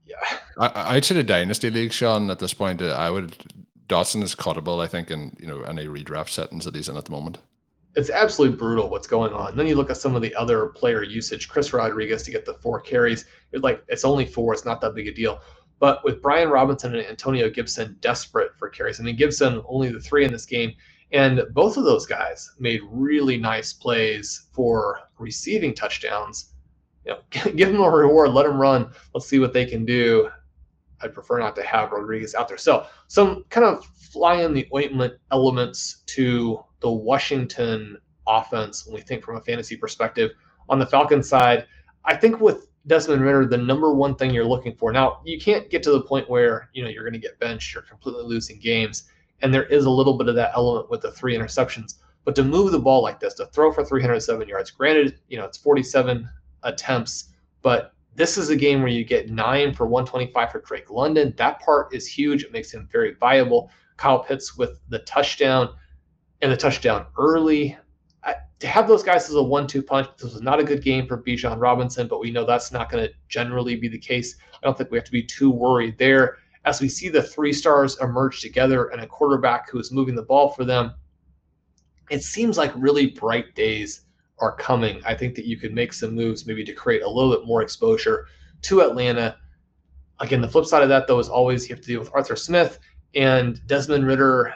[0.05, 0.15] Yeah,
[0.57, 2.31] I, I'd say the dynasty league, Shawn.
[2.31, 3.35] At this point, uh, I would
[3.87, 4.83] Dotson is cuttable.
[4.83, 7.37] I think in you know any redraft settings that he's in at the moment
[7.95, 9.49] it's absolutely brutal what's going on.
[9.49, 11.49] And then you look at some of the other player usage.
[11.49, 13.25] Chris Rodriguez to get the four carries.
[13.51, 14.53] It's like it's only four.
[14.53, 15.41] It's not that big a deal.
[15.79, 19.99] But with Brian Robinson and Antonio Gibson desperate for carries, I mean, Gibson only the
[19.99, 20.73] three in this game.
[21.11, 26.53] And both of those guys made really nice plays for receiving touchdowns.
[27.05, 27.19] You know,
[27.55, 28.91] give them a reward, let them run.
[29.13, 30.29] Let's see what they can do.
[31.01, 32.57] I'd prefer not to have Rodriguez out there.
[32.57, 39.01] So some kind of fly in the ointment elements to the Washington offense when we
[39.01, 40.31] think from a fantasy perspective.
[40.67, 41.65] On the Falcons side,
[42.05, 44.91] I think with Desmond Ridder, the number one thing you're looking for.
[44.91, 47.73] Now, you can't get to the point where you know you're going to get benched,
[47.73, 49.09] you're completely losing games,
[49.41, 51.95] and there is a little bit of that element with the three interceptions.
[52.25, 55.45] But to move the ball like this, to throw for 307 yards, granted, you know
[55.45, 56.29] it's 47
[56.63, 57.29] attempts,
[57.61, 61.33] but this is a game where you get nine for 125 for Drake London.
[61.37, 62.43] That part is huge.
[62.43, 63.71] It makes him very viable.
[63.97, 65.69] Kyle Pitts with the touchdown
[66.41, 67.77] and the touchdown early
[68.59, 71.17] to have those guys as a one-two punch, this was not a good game for
[71.17, 74.35] Bijan Robinson, but we know that's not going to generally be the case.
[74.53, 76.37] I don't think we have to be too worried there.
[76.65, 80.23] As we see the three stars emerge together and a quarterback who is moving the
[80.23, 80.93] ball for them,
[82.09, 84.01] it seems like really bright days
[84.39, 85.01] are coming.
[85.05, 87.61] I think that you could make some moves maybe to create a little bit more
[87.61, 88.27] exposure
[88.63, 89.37] to Atlanta.
[90.19, 92.35] Again, the flip side of that, though, is always you have to deal with Arthur
[92.35, 92.79] Smith
[93.15, 94.53] and Desmond Ridder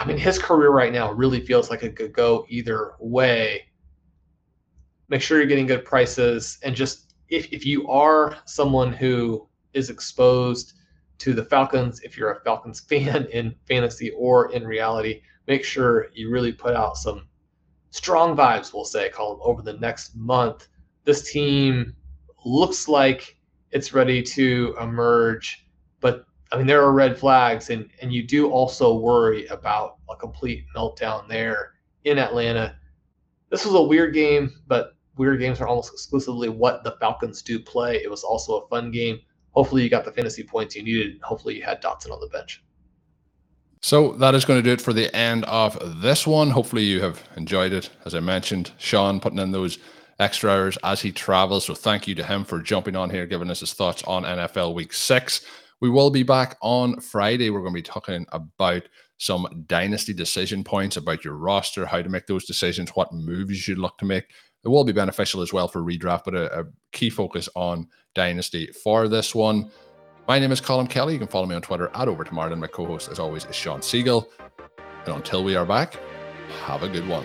[0.00, 3.66] I mean, his career right now really feels like it could go either way.
[5.10, 9.90] Make sure you're getting good prices, and just if, if you are someone who is
[9.90, 10.72] exposed
[11.18, 16.06] to the Falcons, if you're a Falcons fan in fantasy or in reality, make sure
[16.14, 17.28] you really put out some
[17.90, 20.68] strong vibes, we'll say, call them over the next month.
[21.04, 21.94] This team
[22.46, 23.36] looks like
[23.70, 25.66] it's ready to emerge,
[26.00, 30.16] but I mean, there are red flags, and and you do also worry about a
[30.16, 31.74] complete meltdown there
[32.04, 32.76] in Atlanta.
[33.50, 37.58] This was a weird game, but weird games are almost exclusively what the Falcons do
[37.58, 37.96] play.
[38.02, 39.20] It was also a fun game.
[39.52, 41.20] Hopefully, you got the fantasy points you needed.
[41.22, 42.62] Hopefully, you had Dotson on the bench.
[43.82, 46.50] So that is going to do it for the end of this one.
[46.50, 47.90] Hopefully, you have enjoyed it.
[48.04, 49.78] As I mentioned, Shawn putting in those
[50.18, 51.64] extra hours as he travels.
[51.64, 54.74] So thank you to him for jumping on here, giving us his thoughts on NFL
[54.74, 55.44] Week Six.
[55.80, 57.48] We will be back on Friday.
[57.48, 58.82] We're going to be talking about
[59.16, 63.56] some dynasty decision points about your roster, how to make those decisions, what moves you
[63.56, 64.24] should look to make.
[64.62, 68.66] It will be beneficial as well for redraft, but a, a key focus on dynasty
[68.84, 69.70] for this one.
[70.28, 71.14] My name is Colm Kelly.
[71.14, 72.60] You can follow me on Twitter at Over to Martin.
[72.60, 74.26] My co host, as always, is Shawn Siegele.
[75.06, 75.96] And until we are back,
[76.66, 77.24] have a good one.